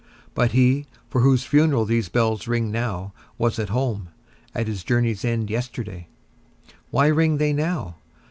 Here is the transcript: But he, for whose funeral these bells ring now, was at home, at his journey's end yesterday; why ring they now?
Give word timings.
But 0.33 0.53
he, 0.53 0.87
for 1.11 1.21
whose 1.21 1.43
funeral 1.43 1.85
these 1.85 2.09
bells 2.09 2.47
ring 2.47 2.71
now, 2.71 3.13
was 3.37 3.59
at 3.59 3.69
home, 3.69 4.09
at 4.55 4.65
his 4.67 4.83
journey's 4.83 5.23
end 5.23 5.51
yesterday; 5.51 6.07
why 6.89 7.05
ring 7.05 7.37
they 7.37 7.53
now? 7.53 7.97